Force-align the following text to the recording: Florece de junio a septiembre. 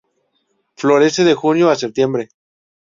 Florece 0.77 1.23
de 1.23 1.35
junio 1.35 1.69
a 1.69 1.75
septiembre. 1.75 2.29